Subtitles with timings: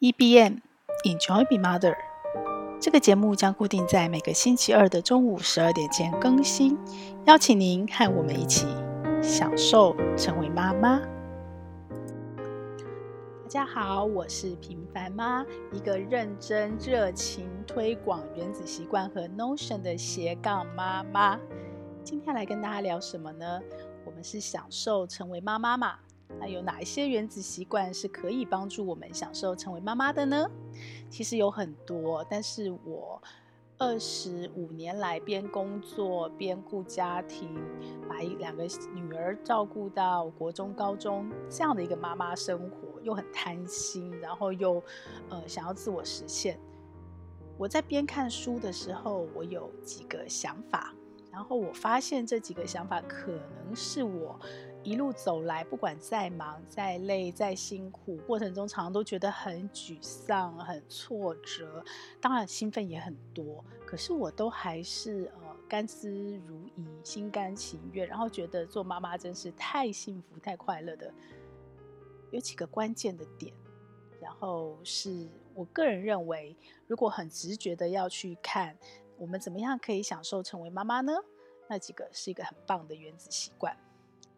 [0.00, 0.62] EBM
[1.04, 1.94] Enjoy Be Mother，
[2.80, 6.74] 这个节目将固定在每个星期二的中午十二点前更新，
[7.26, 8.66] 邀请您和我们一起
[9.22, 11.02] 享受成为妈妈。
[13.42, 21.38] 大家好，我是平凡妈，一个认真、热情推广原子习惯和 Notion 的斜杠妈妈。
[22.02, 23.60] 今天来跟大家聊什么呢？
[24.06, 25.96] 我们是享受成为妈妈嘛？
[26.38, 30.48] 那有哪一些原子习惯是可以帮助我们享受成为妈妈的呢？
[31.08, 33.20] 其实有很多，但是我
[33.76, 37.58] 二十五年来边工作边顾家庭，
[38.08, 44.82] 把一两个女儿照顾到国中、高中这样的一个妈妈生活，又很贪心，然后又
[45.28, 46.58] 呃想要自我实现。
[47.58, 50.94] 我在边看书的时候，我有几个想法，
[51.30, 54.40] 然后我发现这几个想法可能是我。
[54.82, 61.84] 一路走来，不管再忙、再累、再辛苦，过程中常常都觉得很沮丧、很挫折，
[62.20, 63.62] 当然兴奋也很多。
[63.86, 71.12] 可是我都还是呃甘之如饴、心甘情愿，然后觉得做妈妈真是太幸福、太快乐的。
[72.30, 73.52] 有几个关键的点，
[74.18, 78.78] 然后是我个人认为，如果很直觉的要去看，
[79.18, 81.12] 我们怎么样可以享受成为妈妈呢？
[81.68, 83.76] 那几个是一个很棒的原子习惯。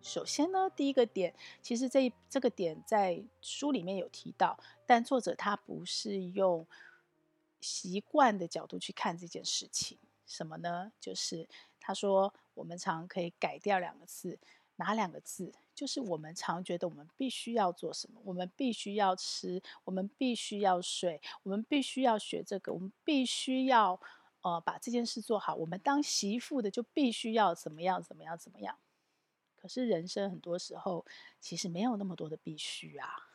[0.02, 6.66] 首先呢，第一个点，其实这这个点在书里面有提到，但作者他不是用
[7.60, 9.96] 习惯的角度去看这件事情。
[10.26, 10.92] 什么呢？
[10.98, 14.38] 就是他说我们常可以改掉两个字，
[14.76, 15.52] 哪两个字？
[15.74, 24.00] 就是我们常觉得我们必须要做什么，我们必须要吃，我们必须要睡，我们必须要学这个，我们必须要
[24.40, 25.54] 呃把这件事做好。
[25.54, 28.76] 我们当媳妇的就必须要怎么样怎么样怎么样。
[29.62, 31.06] 可是人生很多时候
[31.38, 33.28] 其实没有那么多的必须啊，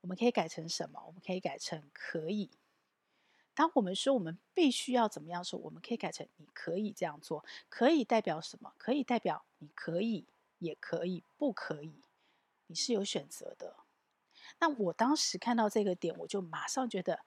[0.00, 1.00] 我们可以改成什么？
[1.06, 2.50] 我们可以改成可以。
[3.54, 7.44] 当我们说我们必须要怎么样的时候，我们可以改成你可以这样做。
[7.68, 8.74] 可以代表什么？
[8.76, 10.26] 可以代表你可以，
[10.58, 12.02] 也可以不可以，
[12.66, 13.76] 你是有选择的。
[14.58, 17.20] 那我当时看到这个点，我就马上觉得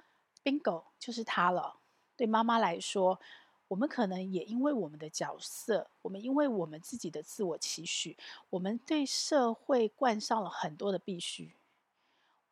[0.43, 1.79] bingo 就是它了。
[2.17, 3.21] 对妈妈来说。
[3.69, 8.17] 我们可能也因为我们的角色，我们因为我们自己的自我期许，
[8.49, 11.53] 我们对社会冠上了很多的必须。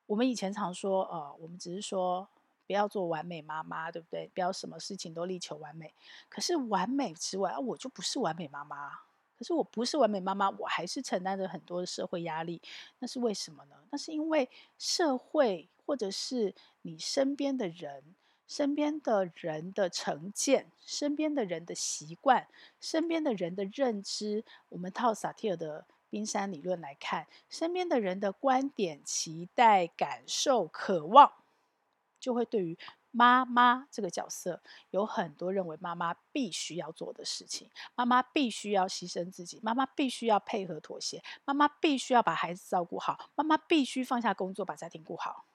[0.06, 2.28] 我们以前常说，呃，我们只是说
[2.68, 4.30] 不要做完美妈妈，对不对？
[4.32, 5.92] 不要什么事情都力求完美。
[6.30, 8.92] 可是完美之外，啊，我就不是完美妈妈。
[9.36, 12.62] 可是我不是完美妈妈，我还是承担着很多的社会压力。
[13.00, 13.76] 那是为什么呢？
[13.90, 14.48] 那是因为
[14.78, 16.54] 社会或者是
[16.84, 18.04] 你身边的人。
[18.47, 22.47] 身边的人的成见，身边的人的习惯，
[22.80, 31.31] 身边的人的认知，我们套萨提尔的冰山理论来看，身边的人的观点、期待、感受、渴望，
[32.19, 32.78] 就会对于
[33.12, 37.69] 妈妈这个角色有很多认为妈妈必须要做的事情。
[37.96, 45.46] 妈妈必须要牺牲自己，妈妈必须要配合妥协，妈妈必须要把孩子照顾好，妈妈必须放下工作把家庭顾好。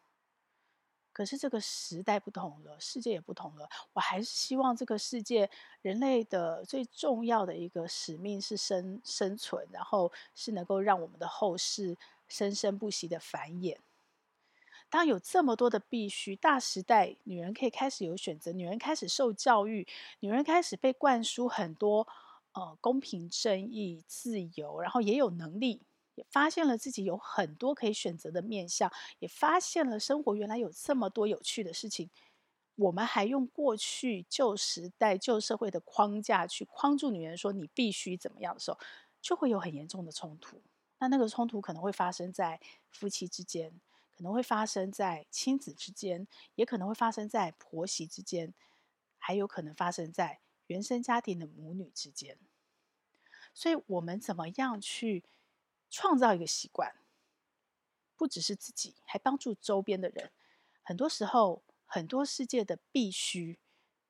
[1.12, 3.68] 可是这个时代不同了，世界也不同了。
[3.92, 5.50] 我还是希望这个世界，
[5.82, 11.96] 人类的最重要的一个使命是生生存，然后是能够让我们的后世
[12.28, 13.76] 生生不息的繁衍。
[14.88, 19.86] 当有这么多的必须，大时代，女人可以开始有选择，女人开始受教育，
[20.20, 22.06] 女人开始被灌输很多
[22.52, 25.80] 呃公平正义、自由，然后也有能力。
[26.30, 32.10] 发现了自己有很多可以选择的面向，也发现了生活原来有这么多有趣的事情。
[32.76, 38.78] 我们还用过去旧时代、旧社会的框架去框住女人，说你必须怎么样的时候，
[39.20, 40.60] 就会有很严重的冲突。
[40.98, 42.58] 那那个冲突可能会发生在
[42.90, 43.70] 夫妻之间，
[44.16, 48.54] 可能会发生在亲子之间，也可能会发生在婆媳之间，
[49.18, 52.38] 还有可能发生在原生家庭的母女之间。
[53.52, 55.24] 所以，我们怎么样去
[55.92, 56.94] 创造一个习惯，
[58.16, 60.32] 不只是自己，还帮助周边的人。
[60.82, 63.58] 很多时候，很多世界的必须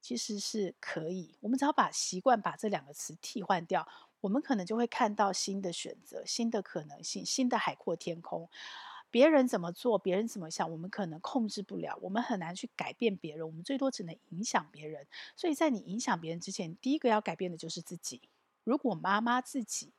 [0.01, 1.37] 其实是可以。
[1.41, 3.87] 我们只要把习惯把这两个词替换掉，
[4.21, 8.49] 我们可能就会看到新的选择、新的可能性、新的海阔天空。
[9.11, 15.07] 别人怎么做，别人怎么想，我们可能控制不了，我们很难去改变别人，我们最多只能影响别人。
[15.37, 18.23] 所以在你影响别人之前，第一个要改变的就是自己。
[18.65, 19.93] 如果妈妈自己，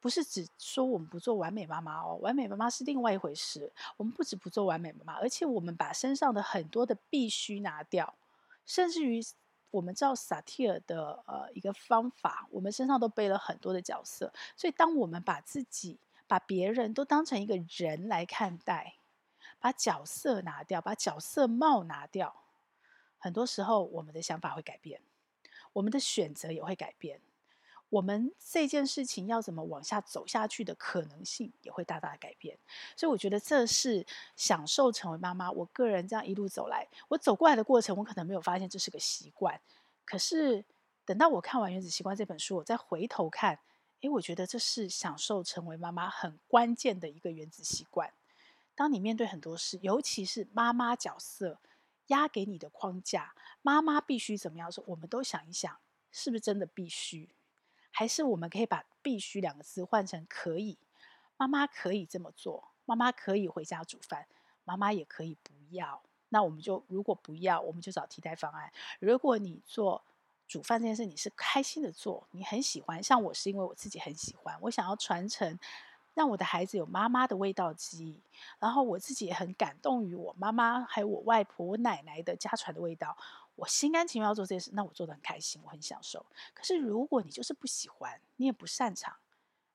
[0.00, 3.70] 不是只说我们不做完美妈妈哦，完美妈妈是另外一回事。
[3.98, 8.14] 我们不止不做完美妈妈，而且我们把身上的很多的必须拿掉，
[8.64, 9.20] 甚至于
[9.70, 14.32] 我们照萨提尔的呃一个方法，我们身上都背了很多的角色。
[14.56, 18.94] 所以，当我们把自己、把别人都当成一个人来看待，
[19.60, 22.34] 把角色拿掉，把角色帽拿掉，
[23.18, 25.02] 很多时候我们的想法会改变，
[25.74, 27.20] 我们的选择也会改变。
[27.90, 32.56] 我们这件事情要怎么往下走下去的可能性也会大大的改变，
[32.96, 34.06] 所以我觉得这是
[34.36, 35.50] 享受成为妈妈。
[35.50, 39.60] 我个人这样一路走来，我走过来的过程，我可能没有发现这是个习惯。
[40.04, 40.64] 可是
[41.04, 43.58] 等到我看完《原子习惯》这本书，我再回头看，
[44.02, 48.12] 诶，我觉得这是享受成为妈妈很关键的一个原子习惯。
[48.76, 51.58] 当你面对很多事，尤其是妈妈角色
[52.06, 55.76] 压给你的框架，妈妈必须怎么样说，我们都想一想，
[56.12, 57.28] 是不是真的必须？
[57.90, 60.78] 还是我们可以把“必须”两个字换成“可以”。
[61.36, 64.26] 妈妈可以这么做，妈妈可以回家煮饭，
[64.64, 66.02] 妈妈也可以不要。
[66.28, 68.70] 那我们就如果不要，我们就找替代方案。
[69.00, 70.04] 如果你做
[70.46, 75.58] 煮饭这件事，你是开心的做，你很喜欢，像我是因为我自己很喜欢，我想要传承，
[76.12, 78.20] 让我的孩子有妈妈的味道记忆。
[78.58, 83.16] 然后我自己也很感动于我妈妈还有我外婆、我奶奶的家传的味道。
[83.60, 86.24] 我心甘情愿要做这件事，那我做得很开心，我很享受。
[86.54, 89.18] 可是如果你就是不喜欢，你也不擅长，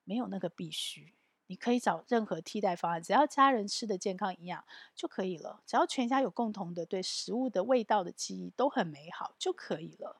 [0.03, 1.13] 没有那个必须，
[1.45, 4.65] 你可以找任何替代方案，只要家人吃的健康营养
[4.95, 5.61] 就可以了。
[5.67, 10.19] 只要全家有共同的对食物的味道的记忆都很美好就可以了。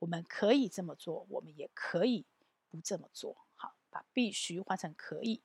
[0.00, 2.26] 我们可以这么做，我们也可以
[2.68, 3.46] 不这么做。
[3.54, 5.40] 好，把必须换成可以。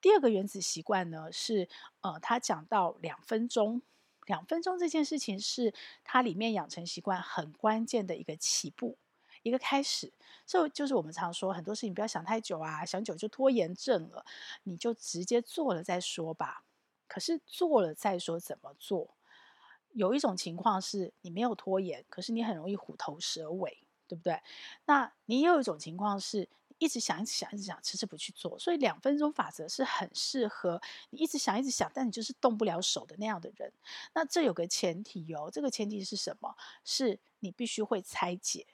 [0.00, 1.68] 第二个原子习惯呢是，
[2.00, 3.82] 呃，他讲到两分钟。
[4.26, 5.72] 两分钟这件事情是
[6.04, 8.96] 它里面养成习惯很关键的一个起步，
[9.42, 10.12] 一个开始。
[10.44, 14.24] 所以就是我们常说很多事情不要想太久啊，想久就拖延症了，
[14.64, 16.64] 你就直接做了再说吧。
[17.08, 19.16] 可是做了再说怎么做？
[19.92, 24.40] 有一种情况是你没有拖延，可是你很容易虎头蛇尾，对不对？
[24.84, 26.48] 那你也有一种情况是。
[26.78, 28.58] 一直想，一直想，一直想，迟迟不去做。
[28.58, 30.80] 所以两分钟法则是很适合
[31.10, 33.72] 你一直想，一直想，但你就是动不了手的那样的人。
[34.14, 36.54] 那这有个前提哦，这个前提是什么？
[36.84, 38.66] 是你必须会拆解。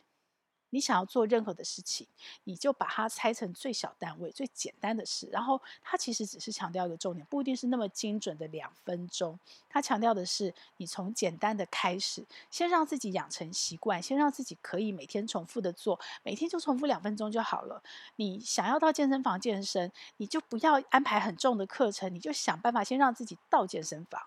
[0.72, 2.06] 你想要做任何的事情，
[2.44, 5.28] 你就把它拆成最小单位、最简单的事。
[5.30, 9.38] 然后，它其实只是强调一个重点，不一定是那么精准的两分钟。
[9.68, 17.82] 它强调的是，你从简单的开始，先让自己养成习惯，先让自己可以每天重复的做，每天就重复两分钟就好了。
[18.16, 24.22] 你想要到健身房健身，你就不要安排很重的课程，你就想办法先让自己到健身房。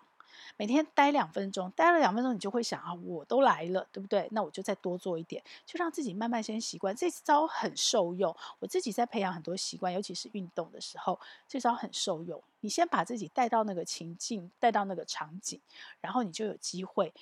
[0.57, 4.27] 每天待两分钟，待了两分钟，你就会想啊，我都来了，对不对？
[4.31, 6.95] 那我就再多做一点，就让自己慢慢先习惯。
[6.95, 12.42] 这招很受用，我自己在培养很多习惯，尤其是运动的时候，这招很受用。
[12.62, 15.62] 你先把自己带到那个情境，带到那个场景，
[16.00, 17.13] 然后你就有机会，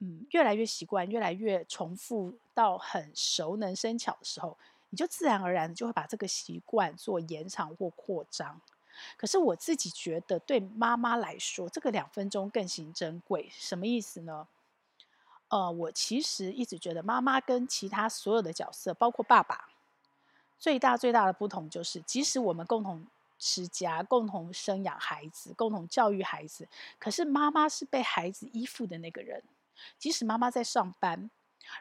[0.00, 4.58] 嗯，越来越习惯，越来越重复到很熟能生巧的时候，
[4.90, 8.60] 你就自然而然就会把这个习惯做延长或扩张。
[9.16, 13.48] 可是我自己觉得，对妈妈来说，这个两分钟更显珍贵。
[13.50, 14.46] 什么意思呢？
[15.48, 19.68] 呃，我其实一直觉得，妈妈跟其他所有的角色，包括爸爸，
[20.58, 23.06] 最大最大的不同就是，即使我们共同
[23.38, 26.66] 持家、共同生养孩子、共同教育孩子，
[26.98, 29.42] 可是妈妈是被孩子依附的那个人。
[29.98, 31.30] 即使妈妈在上班，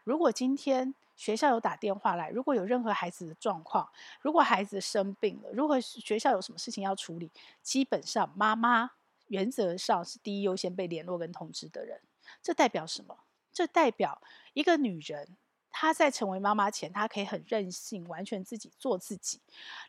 [0.03, 3.88] 如果今天，学校有打电话来，如果有任何孩子的状况，
[4.21, 7.31] 如果孩子生病了，如果学校有什么事情要处理，
[7.62, 8.91] 基本上妈妈
[9.27, 12.01] 原则上是第一优先被联络跟通知的人。
[12.41, 13.18] 这代表什么？
[13.51, 14.19] 这代表
[14.53, 15.38] 一个女人，
[15.72, 19.39] 她在成为妈妈前，她可以很任性，完全自己做自己，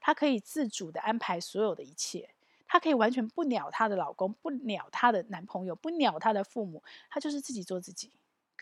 [0.00, 2.28] 她可以自主的安排所有的一切，
[2.68, 8.12] 她可以完全不鸟她的老公，不鸟她的男朋友，不鸟她的父母，她就是自己做自己。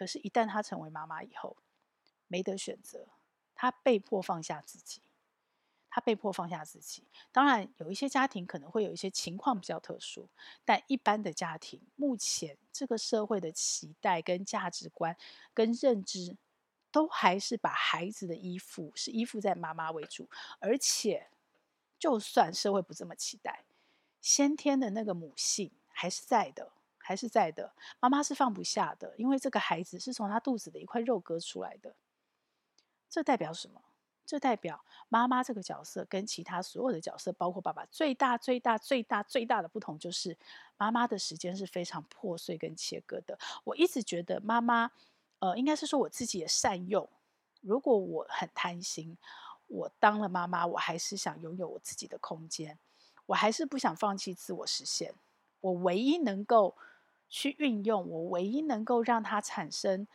[0.02, 1.56] 可是，一旦她成为妈妈以后，
[2.26, 3.06] 没得选择，
[3.54, 5.00] 她被迫放下自己，
[5.88, 7.04] 她被迫放下自己。
[7.30, 10.28] 当然，有一些家庭可能会有一些情况比较特殊，
[10.64, 15.16] 但一般的家庭，目前这个社会的期待、跟价值观、
[15.54, 16.36] 跟认知，
[16.90, 20.28] 都还是把孩子的依附是依附在妈妈为主。
[20.58, 21.30] 而且，
[21.96, 23.64] 就算社会不这么期待，
[24.20, 26.72] 先天的那个母性还是在的，
[27.12, 27.74] 还是在的。
[28.00, 31.94] 妈妈是放不下的，因为这个孩子是从他肚子的一块肉割出来的。
[33.10, 33.82] 这代表什么？
[34.24, 40.38] 这代表妈妈这个角色跟其他所有的角色，包括爸爸，最大、最大、最大、最大的不同就是，
[40.78, 43.38] 妈妈的时间是非常破碎跟切割的。
[43.64, 44.90] 我一直觉得妈妈，
[45.40, 47.06] 呃，应该是说我自己也善用。
[47.60, 49.18] 如果我很贪心，
[49.66, 52.78] 我当了妈妈，我还是想拥有我自己的空间，
[53.26, 55.14] 我还是不想放弃自我实现。
[55.60, 56.76] 我唯一能够
[57.32, 60.06] 去运用，我唯一能够让它产生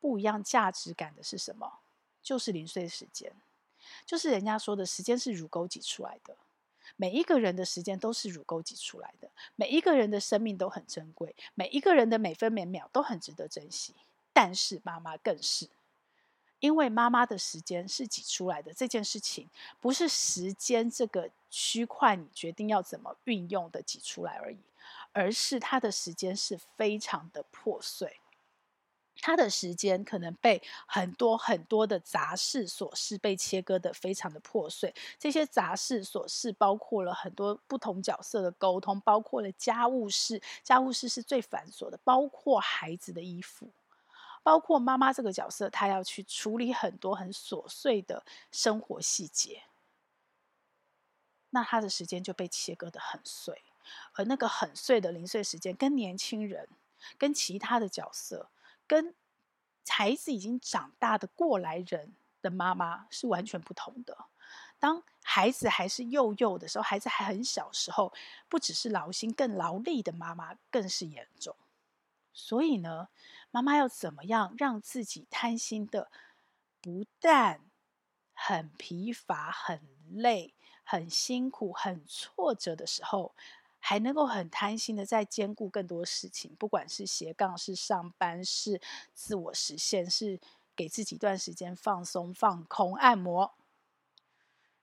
[0.00, 1.78] 不一样价值感的是什么？
[2.20, 3.32] 就是零碎时间，
[4.04, 6.36] 就是人家说的时间是乳沟挤出来的。
[6.96, 13.94] 每一个人的时间都是乳沟挤出来的，每一个人的生命都很珍贵，每一个人的每分每秒都很值得珍惜。
[14.32, 15.68] 但是妈妈更是，
[16.58, 19.48] 因为妈妈的时间是挤出来的，这件事情
[19.80, 24.58] 不是时间这个区块你决定要怎么运用的挤出来而已，
[25.14, 28.20] 而是他的时间是非常的破碎。
[29.22, 34.92] 他的时间可能被很多很多的杂事琐事被切割得非常的破碎。
[35.18, 43.70] 这些杂事琐事包括了很多不同角色的沟通，包括了家务事，家务事是最繁琐的，包括孩子的衣服，
[44.42, 49.62] 包括妈妈这个角色，她要去处理很多很琐碎的生活细节。
[51.50, 53.62] 那她的时间就被切割得很碎，
[54.14, 56.68] 而那个很碎的零碎时间，跟年轻人，
[57.18, 58.50] 跟其他的角色。
[58.86, 59.14] 跟
[59.88, 64.26] 孩子已经长大的过来人的妈妈是完全不同的。
[64.78, 68.12] 当孩子还是幼幼的时候，孩子还很小时候，
[68.48, 71.56] 不只是劳心，更劳力的妈妈更是严重。
[72.34, 73.08] 所以呢，
[73.50, 76.10] 妈妈要怎么样让自己贪心的，
[76.82, 77.60] 不但
[78.34, 83.34] 很疲乏、很累、很辛苦、很挫折的时候，
[83.86, 88.80] 还能够很贪心的在兼顾更多事情，不管是斜杠、是上班、是
[89.12, 90.40] 自我实现、是
[90.74, 93.52] 给自己一段时间放松、放空、按摩。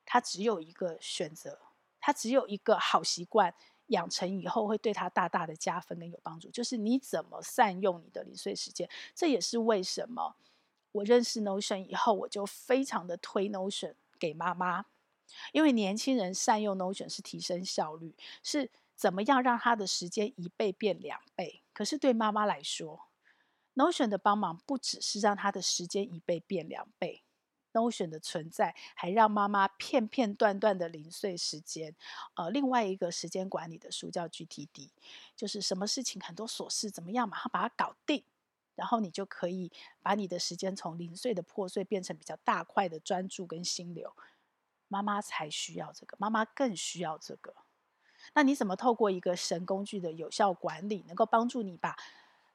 [0.06, 1.60] 他只有一个选择，
[2.00, 3.56] 他只有一个好习惯，
[3.88, 8.88] 养成以后会对他大大的加分跟有帮助，就是你怎么善用你的零碎时间。
[9.16, 10.36] 这也是为什么
[10.92, 14.86] 我认识 Notion 以后，我就非常的推 Notion 给妈妈，
[15.54, 18.70] 因为年轻人善用 Notion 是提升效率，是。
[19.02, 21.64] 怎么样让他的时间一倍变两倍？
[21.74, 23.08] 可是对妈妈来说
[23.74, 27.24] ，Notion 的帮忙不只是让他的时间一倍变两倍
[27.74, 31.96] ，Notion 的存在还让妈妈片片段段的零碎时间。
[32.36, 34.92] 呃，另外一个时间管理的书叫 GTD，
[35.36, 38.24] 就是什么事情很多琐事怎么样马上把它搞定，
[38.76, 39.72] 然后你就可以
[40.04, 44.16] 把你的时间从零碎的破碎变成比较大块的专注跟心流。
[44.88, 47.56] 妈妈才需要这个，妈妈更需要这个。
[48.34, 51.98] 那你怎么透过一个神工具的有效管理，能够帮助你把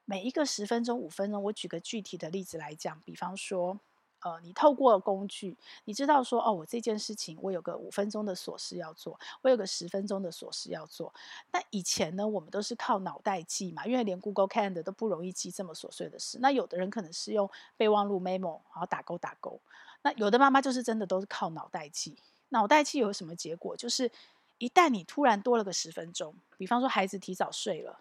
[0.04, 1.42] 每一个十分钟、五分钟？
[1.42, 3.78] 我举个具体的例子来讲，比方说，
[4.20, 11.12] 呃，你透过工具，你知道说，哦，我这件事情我有个五分钟的琐事要做，我有个十分钟的琐事要做。
[11.52, 16.38] 那以前呢，我们都是靠脑袋记嘛，因为连 Google Calendar 都不容易记这么琐碎的事。
[16.40, 19.60] 那有的人可能是用备忘录 Memo，然后打勾打勾。
[20.02, 22.16] 那有的妈妈就是真的都是靠脑袋记，
[22.50, 23.76] 脑袋记有什么结果？
[23.76, 24.10] 就是。
[24.58, 28.00] 一旦你突然多了个十分钟，比方说孩子提早睡了，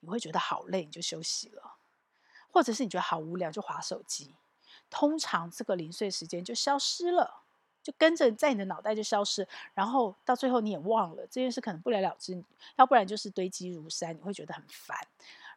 [0.00, 1.76] 你会觉得好累，你就休息了；
[2.50, 4.34] 或者是你觉得好无聊，就划手机。
[4.88, 7.42] 通常这个零碎时间就消失了，
[7.82, 12.44] 就跟着在你的脑袋就消失，然后到最后你也忘了这件事，可能不了了之。
[12.76, 14.96] 要不然就是堆积如山，你会觉得很烦；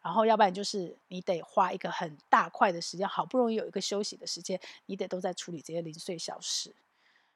[0.02, 6.74] 然后要不然就是你得花一个很大块的时间，好不容易有一个休息的时间，你得都在处理这些零碎小事。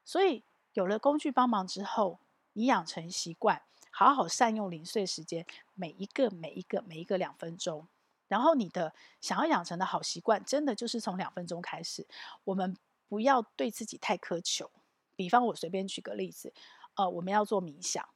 [0.04, 0.42] 所以
[0.72, 2.18] 有了工具帮忙之后，
[2.52, 7.88] 你养成习惯，好好善用零碎时间，每一个、每一个、每一个两分钟。
[8.28, 12.06] 然后你的想要养成的好习惯，真的就是从两分钟开始。
[12.44, 12.76] 我们
[13.08, 14.70] 不要对自己太苛求。
[15.16, 16.54] 比方我随便举个例子，
[16.94, 18.08] 呃，我们要做冥想。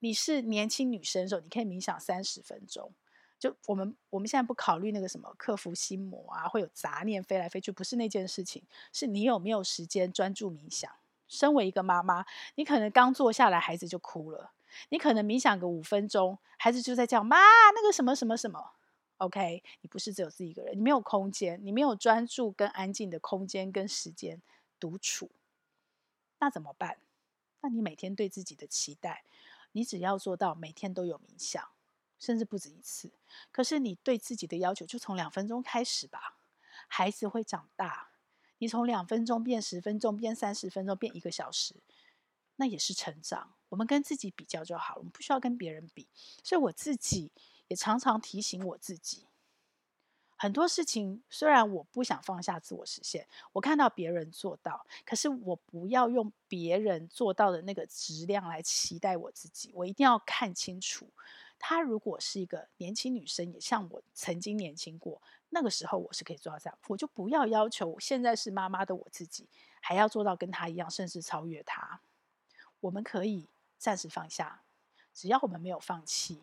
[0.00, 2.92] 你是年轻女生的时候，你可以冥想三十分钟。
[3.38, 10.92] 就我们我们现在不考虑那个什么克服心魔啊，会有杂念飞来飞去，不是那件事情，是你有没有时间专注冥想。
[11.28, 12.24] 身为一个妈妈，
[12.56, 14.52] 你可能刚坐下来，孩子就哭了。
[14.88, 17.36] 你可能冥想个五分钟，孩子就在叫妈，
[17.74, 18.72] 那个什么什么什么。
[19.18, 24.40] OK，你不是只有自己一个人，你没有空间，你没有专注跟安静的空间跟时间
[24.78, 25.30] 独处，
[26.38, 26.98] 那怎么办？
[27.60, 29.24] 那你每天对自己的期待，
[29.72, 31.68] 你只要做到每天都有冥想，
[32.18, 33.10] 甚至不止一次。
[33.50, 36.36] 可是你对自己的要求就从两分钟开始吧。
[36.86, 38.07] 孩子会长大。
[38.58, 41.74] 你从两分钟变十分钟，变三十分钟，变一个小时，
[42.56, 43.54] 那也是成长。
[43.68, 46.08] 我们跟自己比较就好了，我们不需要跟别人比。
[46.42, 47.30] 所以我自己
[47.68, 49.26] 也常常提醒我自己，
[50.36, 59.70] 很多事情虽然我不想放下自我实现，我看到别人做到，可是我不要用别人做到的那个质量来期待我自己。
[59.74, 61.08] 我一定要看清楚，
[61.58, 65.20] 她如果是一个年轻女生，也像我曾经年轻过。
[65.50, 69.48] 那个时候我是可以做到这样，我就不要要求现在是妈妈的我自己
[69.80, 72.00] 还要做到跟她一样，甚至超越她。
[72.80, 74.62] 我们可以暂时放下，
[75.12, 76.42] 只要我们没有放弃，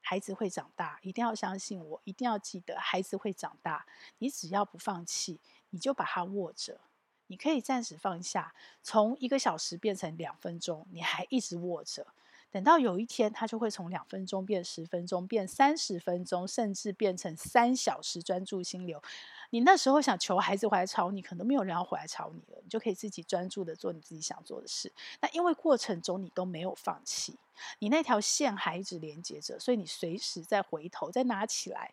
[0.00, 0.98] 孩子会长大。
[1.02, 3.86] 一定要相信我，一定要记得孩子会长大。
[4.18, 6.80] 你只要不放弃，你就把他握着，
[7.26, 12.06] 你可以暂时放下，从一个小时变成两分钟，你还一直握着。
[12.50, 19.02] 等到有一天，他就会从两分钟变十分钟，变三十分钟，甚至变成三小时专注心流。
[19.50, 24.92] 你那时候想求孩子回来吵你，可能没有人要回来吵你了，你就可以自己专注的做你自己想做的事。
[25.20, 27.38] 那因为过程中你都没有放弃，
[27.78, 31.92] 你那条线还一直连接着，所以你随时再回头再拿起来，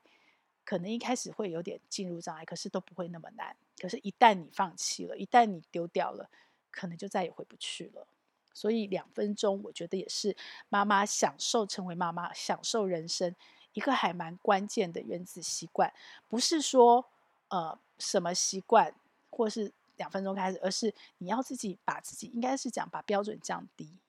[0.64, 3.56] 可能一开始会有点进入障碍，可是都不会那么难。
[3.80, 6.30] 可是，一旦你放弃了，一旦你丢掉了，
[6.72, 8.08] 可能就再也回不去了。
[8.56, 10.36] 所以两分钟，我觉得也是
[10.70, 13.36] 妈妈享受成为妈妈、享受人生
[13.74, 15.94] 一个还蛮关键的原子习惯。
[16.30, 17.06] 不是说
[17.50, 18.96] 呃什么习惯，
[19.30, 24.00] 或是两分钟开始，而是你要自己把自己应该是讲把标准降低。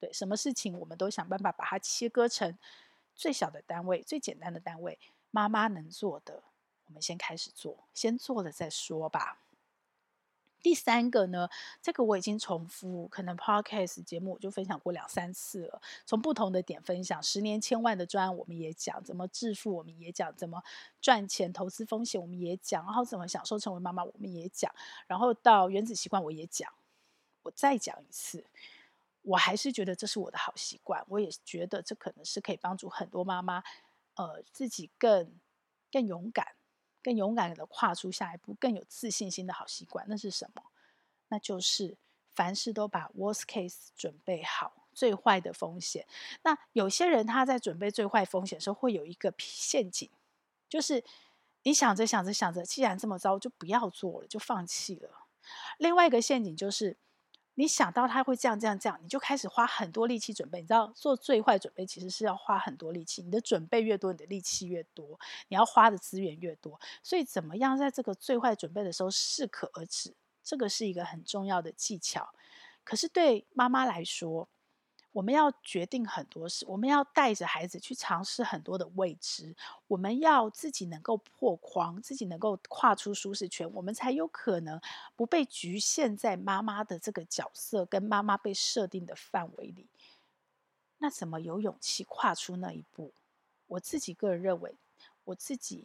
[0.00, 2.58] 对，什么事情我们都想办法把它切割成
[3.14, 4.98] 最小的单位、最简单的单位。
[5.30, 6.42] 妈妈能做的，
[6.86, 9.38] 我们先开始做，先做了再说吧。
[10.62, 11.48] 第三个呢，
[11.82, 17.20] 这个我已经重复，可能 podcast 节目我就分享过两三次了，从不同的点分享。
[17.22, 20.62] 十年千万的专案我们也讲，怎么致富我们也讲，怎么
[21.00, 24.72] 赚钱投资风险我们也讲，然后怎么享受成为妈妈我们也讲，
[25.08, 26.72] 然后到原子习惯我也讲。
[27.42, 28.44] 我再讲一次，
[29.22, 33.64] 我还是觉得这是我的好习惯，我也觉得这可能是可以帮助很多妈妈，
[34.14, 35.28] 呃，自己更
[35.90, 36.54] 更勇敢。
[37.02, 40.62] 更勇敢的跨出下一步，更有自信心的好习惯，那是什么？
[41.28, 41.96] 那就是
[42.34, 46.06] 凡事都把 worst case 准备好，最坏的风险。
[46.42, 50.08] 那有些人他在准备最坏风险的时候，会有一个陷阱，
[50.68, 51.02] 就是
[51.62, 55.26] 你想着想着想着，既然这么糟，就不要做了，就放弃了。
[55.78, 56.96] 另外一个陷阱就是。
[57.54, 60.60] 你想到他会这样这样这样，你就开始花很多力气准备。
[60.60, 65.18] 你知道做最坏准备其实是要花很多力气，你的准备越多，你的力气越多，
[65.48, 66.80] 你要花的资源越多。
[67.02, 72.32] 所以怎么样在这个最坏准备的时候适可而止，这个是一个很重要的技巧。
[72.84, 74.48] 可是对妈妈来说，
[75.12, 79.54] 我们要决定很多事，我们要带着孩子去尝试很多的未知，
[79.86, 84.80] 我们要自己能够破框，自己能够跨出舒适圈，我们才有可能
[85.14, 89.86] 不被局限在妈妈的这个角色跟妈妈被设定的范围里。
[90.96, 93.12] 那怎么有勇气跨出那一步？
[93.66, 94.74] 我自己个人认为，
[95.24, 95.84] 我自己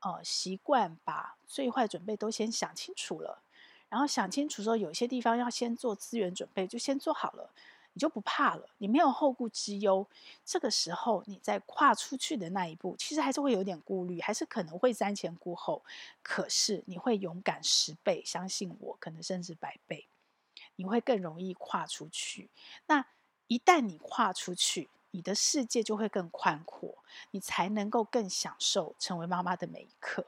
[0.00, 3.42] 呃习惯把最坏准备都先想清楚了，
[3.88, 7.50] 然后想清楚之后有些地方要先做资源准备，就先做好了。
[7.96, 10.06] 你就不怕了，你没有后顾之忧。
[10.44, 15.82] 这个时候，你在跨出去的那一步，其实还是会有点顾虑，还是可能会瞻前顾后。
[16.22, 20.06] 可是你会勇敢十倍，相信我，可能甚至百倍，
[20.76, 22.50] 你会更容易跨出去。
[22.84, 23.02] 那
[23.46, 26.98] 一旦你跨出去，你的世界就会更宽阔，
[27.30, 30.26] 你才能够更享受成为妈妈的每一刻。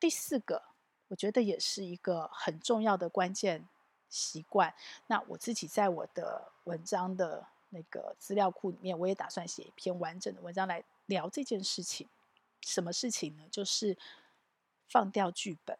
[0.00, 0.60] 第四个，
[1.06, 3.68] 我觉得也是一个很重要的关键。
[4.12, 4.72] 习惯。
[5.08, 12.06] 那我自己在我的文章的那个资料库里面，我也打算写一篇完整的文章来聊这件事情。
[12.60, 13.42] 什么事情呢？
[13.50, 13.96] 就是
[14.86, 15.76] 放掉剧本。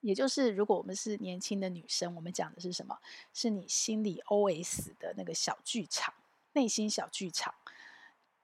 [0.00, 2.98] 也就是，如果我们是年轻的女生，我们讲的是什么？
[3.32, 6.12] 是你心里 OS 的那个小剧场，
[6.54, 7.54] 内心小剧场。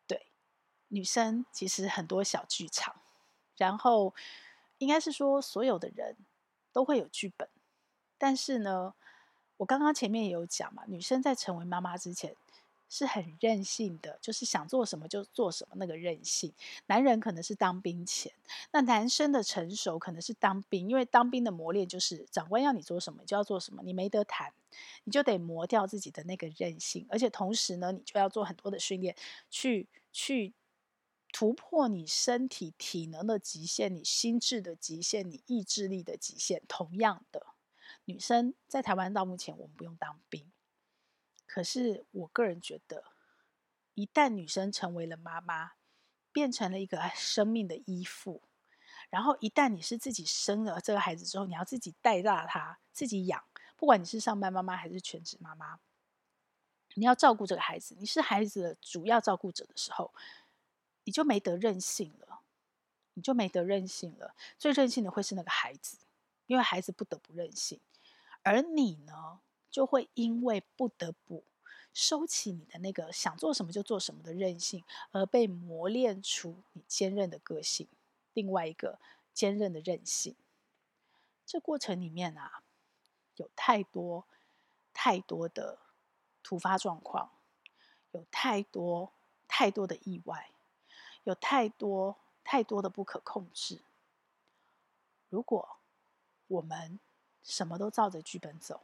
[0.06, 0.28] 对，
[0.86, 2.94] 女生其实很多小剧场。
[3.56, 4.14] 然后，
[4.78, 6.16] 应该是说，所有的人
[6.72, 7.48] 都会有剧本。
[8.18, 8.94] 但是呢，
[9.56, 12.34] 我刚刚前面也有讲嘛，女生在成为妈妈之前
[12.88, 16.52] 是很任性的，就是想做什么就做什么，那个任性。
[16.86, 18.32] 男人可能是当兵前，
[18.72, 24.52] 那男生的成熟可能是当兵，因为当兵的磨练就是长官要你做什么，你就要做什么，你没得谈，
[25.04, 29.14] 你就得磨掉自己的那个任性，而且同时呢，你就要做很多的训练，
[29.50, 30.54] 去去
[31.30, 37.48] 突破你身体体能的极限，你心智的极限，你意志力的极限，同样的。
[38.08, 40.50] 女生在台湾到目前，我们不用当兵。
[41.46, 43.04] 可是我个人觉得，
[43.92, 45.72] 一旦女生成为了妈妈，
[46.32, 48.40] 变成了一个生命的依附，
[49.10, 53.44] 然后一旦你是自己生了这个孩子之后，你要自己带大他，自己养。
[53.76, 55.78] 不管你是上班妈妈还是全职妈妈，
[56.94, 60.14] 你要照顾这个孩子，你是孩子的主要照顾者的时候，
[61.04, 62.40] 你就没得任性了，
[63.12, 64.34] 你就没得任性了。
[64.58, 65.98] 最任性的会是那个孩子，
[66.46, 67.78] 因为孩子不得不任性。
[68.48, 71.44] 而你呢，就会因为不得不
[71.92, 77.86] 收起你的那个想做什么就做什么的任性，而被磨练出你坚韧的个性，
[78.32, 78.98] 另外一个
[79.34, 80.34] 坚韧的韧性。
[81.44, 82.62] 这过程里面啊，
[83.36, 84.24] 有太多
[84.94, 85.78] 太多的
[86.42, 87.30] 突发状况，
[88.12, 89.12] 有太多
[89.46, 90.50] 太多的意外，
[91.24, 93.82] 有太多太多的不可控制。
[95.28, 95.76] 如果
[96.46, 96.98] 我们
[97.42, 98.80] 什么都照着剧本走。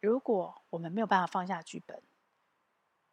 [0.00, 2.00] 如果我们没有办法放下剧本，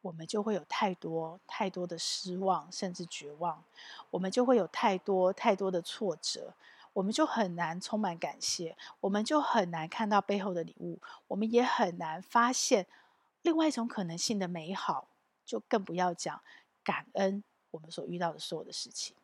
[0.02, 3.64] 我们就会有太多太多的失望，甚至绝望；
[4.12, 6.54] 我们就会有太多太多的挫折，
[6.94, 12.86] 我们就很难充满感谢，我们就很难看到背后的礼物，我们也很难发现
[13.42, 15.08] 另外一种可能性的美好，
[15.44, 16.40] 就更不要讲
[16.84, 19.16] 感恩我们所遇到的所有的事情。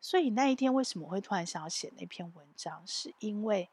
[0.00, 3.68] 所以那一天为什么会突然想要写那篇文章，是因为，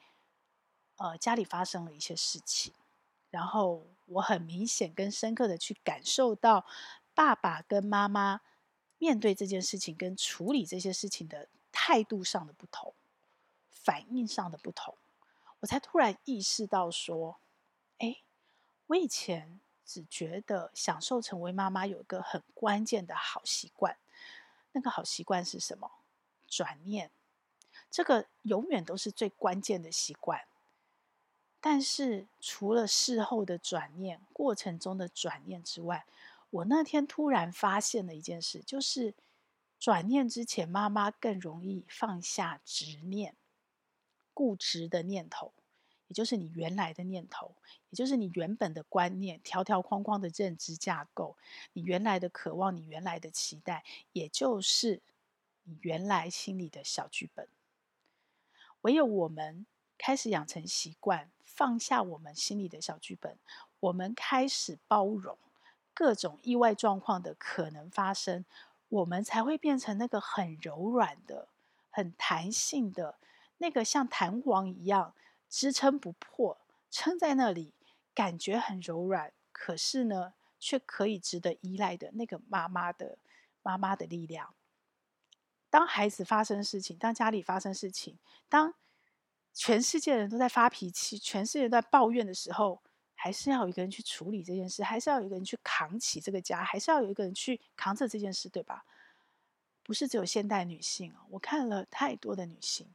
[0.97, 2.73] 呃，家里发生了一些事情。
[3.29, 6.65] 然后我很明显跟深刻的去感受到，
[7.13, 8.41] 爸爸跟妈妈
[8.97, 12.93] 面对这件事情跟处理这些事情的态度上的不同，
[13.69, 14.95] 反应上的不同，
[15.59, 17.37] 我才突然意识到说，
[17.99, 18.17] 哎，
[18.87, 23.97] 我以前只觉得享受成为妈妈有一个很关键的好习惯，
[24.71, 25.91] 那个好习惯是什么？
[26.47, 27.11] 转念，
[27.91, 30.41] 这个永远都是最关键的习惯。
[31.59, 36.05] 但是，除了事后的转念、过程中的转念之外，
[36.49, 39.13] 我那天突然发现了一件事，就是
[39.79, 43.35] 转念之前，妈妈更容易放下执念、
[44.33, 45.51] 固执的念头，
[46.07, 47.55] 也就是你原来的念头，
[47.89, 51.35] 也就是你原本的观念、条条框框的认知架构，
[51.73, 53.83] 你原来的渴望、你原来的期待，
[54.13, 55.01] 也就是
[55.67, 57.47] 你原来心里的小剧本。
[58.81, 59.65] 唯有我们
[59.97, 61.29] 开始养成习惯。
[61.45, 63.35] 放下我们心里的小剧本，
[63.79, 65.35] 我们开始包容
[65.91, 68.45] 各种意外状况的可能发生，
[68.89, 71.47] 我们才会变成那个很柔软的、
[71.89, 73.15] 很弹性的
[73.57, 75.15] 那个像弹簧一样
[75.49, 76.59] 支撑不破、
[76.91, 77.73] 撑在那里，
[78.13, 83.17] 感觉很柔软，可是呢，却可以值得依赖的那个妈妈的
[83.63, 84.53] 妈妈的力量。
[85.69, 88.73] 当孩子发生事情，当家里发生事情，当
[89.53, 92.81] 全世界人都在发脾气，全世界都在抱怨的时候，
[93.15, 98.85] 还是要有一个人去处理这件事，还是要有一个人去扛起这个家，还是要有一个人去扛着这件事，对吧？
[99.83, 102.87] 不是只有现代女性啊，我看了太多的女性。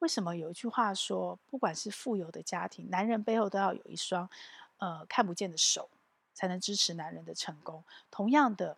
[0.00, 4.28] 为什么有一句话说，不管是富有的家庭，男人背后都要有一双
[4.76, 5.88] 呃看不见的手，
[6.34, 7.82] 才能支持男人的成功。
[8.10, 8.76] 同样的，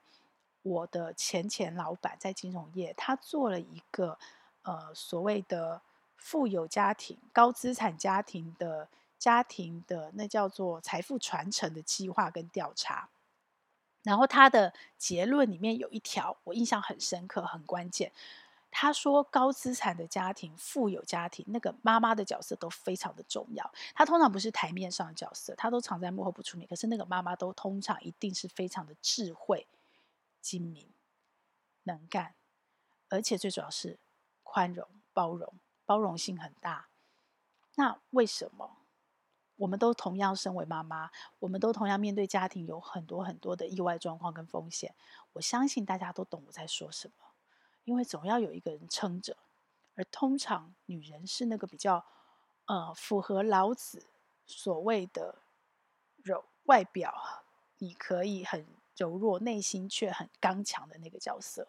[0.62, 4.18] 我的前前老板在金融业，他做了一个
[4.62, 5.80] 呃所谓的。
[6.20, 8.88] 富有家庭、高资产家庭的
[9.20, 13.08] 家庭的那叫做财富传承的计划跟调查，
[14.02, 18.10] 然后他的结论里面有一条我印象很深刻、很关键。
[18.68, 23.72] 他说，高资产的家庭、富有家庭，那个妈妈的角色都非常的重要。
[23.94, 26.66] 他通常不是台面上的角色，他都藏在幕后不出面。
[26.66, 29.66] 可是那个妈妈都通常一定是非常的智慧、
[30.40, 30.88] 精明、
[31.84, 32.34] 能干，
[33.08, 33.98] 而且最主要是
[34.42, 35.54] 宽容、包容。
[35.86, 36.90] 包容性很大，
[37.76, 38.76] 那为什么
[39.56, 44.94] 我们都同样身为妈妈，我们都同样面对家庭有很多很多的意外状况跟风险？
[45.32, 47.24] 我相信大家都懂我在说什么，
[47.84, 49.38] 因为总要有一个人撑着，
[49.94, 52.04] 而通常女人是那个比较
[52.66, 54.08] 呃符合老子
[54.44, 55.36] 所谓的
[56.22, 57.46] 柔外表，
[57.78, 58.66] 你可以很
[58.98, 61.68] 柔弱，内心却很刚强的那个角色，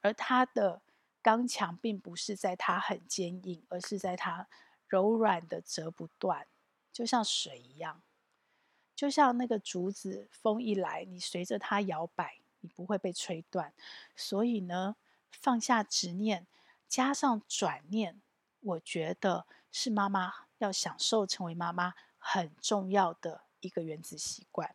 [0.00, 0.80] 而他的。
[1.20, 4.48] 刚强并不是在他很坚硬，而是在他
[4.86, 6.46] 柔软的折不断，
[6.92, 8.00] 就像水一样，
[8.94, 13.74] 就像那个竹子，风一来，你随着它摇摆，你不会被吹断。
[14.16, 14.96] 所以呢，
[15.30, 16.46] 放下执念，
[16.86, 18.22] 加上转念，
[18.60, 24.74] 我觉得是妈妈要享受成为妈妈很重要的一个原子习惯。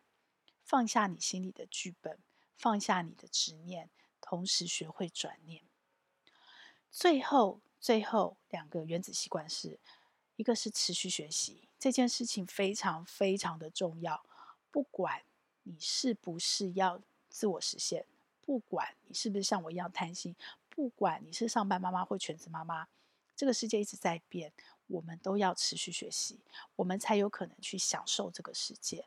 [0.74, 2.18] 放下你心里的剧本，
[2.56, 5.62] 放下你的执念，同时学会转念。
[6.90, 9.78] 最后，最后两个原子习惯是，
[10.34, 14.26] 一个是持续学习，这件事情非常非常的重要。
[14.72, 15.22] 不管
[15.62, 18.04] 你是不是要自我实现，
[18.40, 20.34] 不管你是不是像我一样贪心，
[20.68, 22.88] 不管你是上班妈妈或全职妈妈，
[23.36, 24.52] 这个世界一直在变，
[24.88, 26.40] 我们都要持续学习，
[26.74, 29.06] 我们才有可能去享受这个世界。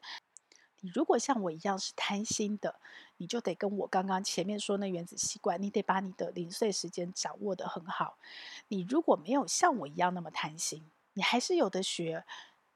[0.82, 2.80] 你如果像我一样是贪心的，
[3.18, 8.18] 你就得跟我刚刚前面说那原子习惯，你得把你的零碎时间掌握得很好。
[8.68, 12.26] 你如果没有像我一样那么贪心，你还是有的学。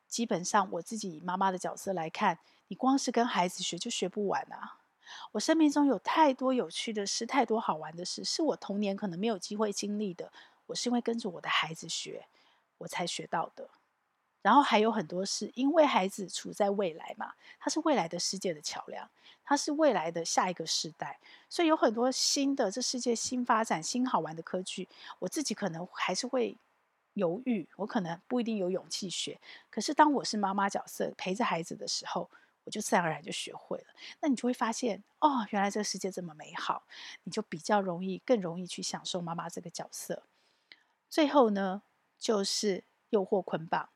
[0.07, 2.37] 基本上，我自己以妈妈的角色来看，
[2.67, 4.79] 你光是跟孩子学就学不完啊。
[5.31, 10.33] 我生命中有太多有趣的事，太多好玩的事，是我童年可能没有机会经历的。
[10.65, 12.25] 我是因为跟着我的孩子学，
[12.79, 13.69] 我才学到的。
[14.41, 19.09] 然后还有很多事，因为孩子处在未来嘛，他是未来的世界的桥梁，
[19.43, 24.87] 他是未来的下一个世代，所以有很多新的这世界新发展、新好玩的科技，
[25.19, 26.57] 我自己可能还是会
[27.13, 29.39] 犹豫，我可能不一定有勇气学。
[29.69, 32.29] 可是当我是妈妈角色陪着孩子的时候，
[32.63, 33.85] 我就自然而然就学会了。
[34.21, 36.83] 那你就会发现，哦，原来这个世界这么美好，
[37.23, 40.23] 你就比较容易，更容易去享受妈妈这个角色。
[41.09, 41.81] 最后呢，
[42.17, 43.89] 就是诱惑捆绑，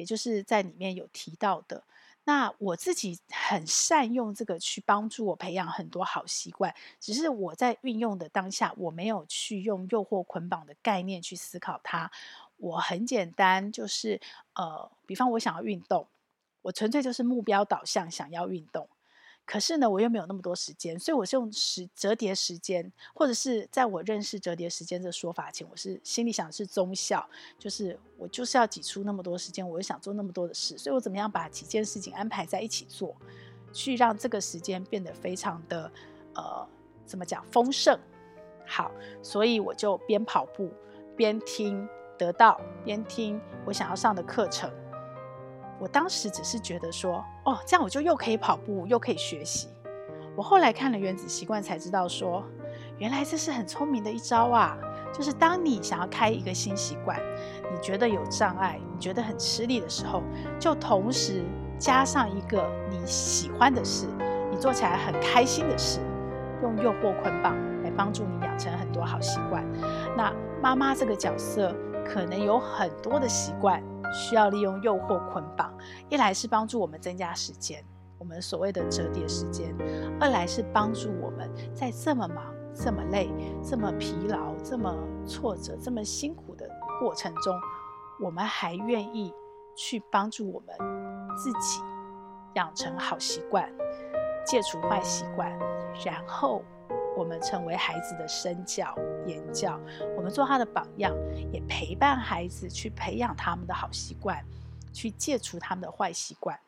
[0.00, 1.84] 也就是在里面有提到的。
[2.24, 12.10] 那我自己很善用这个去帮助我培养很多好习惯，只是我在运用的当下，我没有去用诱惑捆绑的概念去思考它。
[12.56, 14.20] 我很简单，就是
[14.54, 16.06] 呃，比方我想要运动，
[16.62, 18.88] 我纯粹就是目标导向想要运动。
[19.50, 33.12] 可是呢，我又没有那么多时间，所以我是用时折叠时间，或者是在我认识折叠时间这个说法前，我是心里想的是综效，就是我就是要挤出那么多时间，我又想做那么多的事，所以我怎么样把几件事情安排在一起做，
[33.72, 35.90] 去让这个时间变得非常的
[36.36, 36.64] 呃，
[37.04, 37.98] 怎么讲丰盛？
[38.64, 40.70] 好，所以我就边跑步
[41.16, 44.70] 边听得到，边听我想要上的课程。
[45.80, 49.68] 我当时只是觉得说，哦，这样我就又可以跑步，又可以学习。
[50.36, 52.44] 我后来看了《原子习惯》，才知道说，
[52.98, 54.76] 原来这是很聪明的一招啊！
[55.12, 57.18] 就是当你想要开一个新习惯，
[57.72, 60.22] 你觉得有障碍，你觉得很吃力的时候，
[60.58, 61.42] 就同时
[61.78, 64.06] 加上一个你喜欢的事，
[64.50, 65.98] 你做起来很开心的事，
[66.62, 69.64] 用诱惑捆绑来帮助你养成很多好习惯。
[70.16, 73.82] 那妈妈这个角色可能有很多的习惯。
[74.12, 75.72] 需要利用诱惑捆绑，
[76.08, 77.84] 一来是帮助我们增加时间，
[78.18, 79.74] 我们所谓的折叠时间；
[80.20, 83.30] 二来是帮助我们在这么忙、这么累、
[83.62, 84.94] 这么疲劳、这么
[85.26, 86.68] 挫折、这么辛苦的
[87.00, 87.54] 过程中，
[88.20, 89.32] 我们还愿意
[89.76, 90.76] 去帮助我们
[91.36, 91.80] 自己
[92.54, 93.70] 养成好习惯，
[94.44, 95.50] 戒除坏习惯，
[96.04, 96.62] 然后。
[97.16, 98.96] 我们成为孩子的身教
[99.26, 99.78] 言教，
[100.16, 101.14] 我们做他的榜样，
[101.52, 104.42] 也陪伴孩子去培养他们的好习惯，
[104.92, 106.58] 去戒除他们的坏习惯。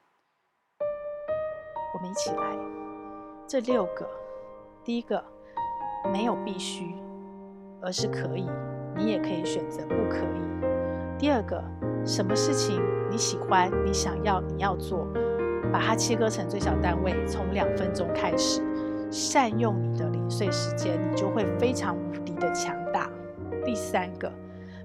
[1.94, 2.56] 我们一起来，
[3.46, 4.08] 这六个，
[4.84, 5.22] 第一个
[6.12, 6.94] 没有必须，
[7.80, 8.48] 而是可以，
[8.96, 10.42] 你也可以选择不可以。
[11.18, 11.62] 第二个，
[12.04, 15.06] 什么事情你喜欢，你想要，你要做，
[15.72, 18.60] 把它切割成最小单位，从两分钟开始。
[19.12, 23.10] 善用你的零碎时间，你就会非常无敌的强大。
[23.62, 24.32] 第三个，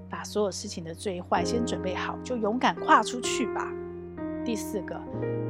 [0.09, 3.71] 把所有事情的最坏先准备好，就勇敢跨出去吧。
[4.43, 5.01] 第四个，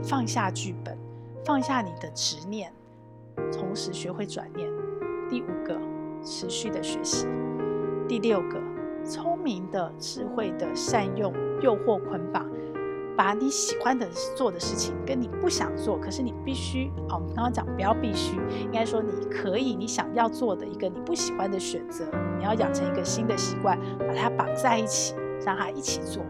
[0.03, 0.95] 放下剧本，
[1.43, 2.71] 放下你的执念，
[3.51, 4.69] 同时学会转念。
[5.27, 5.75] 第五个，
[6.23, 7.27] 持续的学习。
[8.07, 8.61] 第六个，
[9.03, 12.47] 聪明的、智慧的善用诱惑捆绑。
[13.17, 22.05] 把你喜欢的做的事情，跟你不想做，可是你必须哦，我们刚刚讲不要必须，应该说你可以，你想要做的一个你不喜欢的选择，
[22.37, 26.23] 你要养成一个新的习惯，把它绑在一起，让它一起做。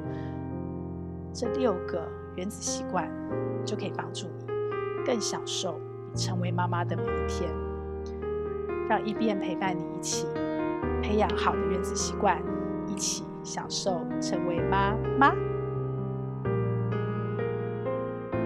[1.33, 3.11] 这六个原子习惯
[3.65, 5.77] 就可以帮助你更享受
[6.11, 7.51] 你成为妈妈的每一天，
[8.87, 10.25] 让 EBM 陪伴你一起
[11.03, 12.41] 培养好的原子习惯，
[12.87, 15.35] 一起享受成为妈妈。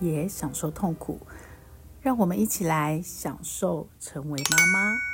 [0.00, 1.20] 也享受痛苦，
[2.00, 5.07] 让我们一起来享受成为妈妈。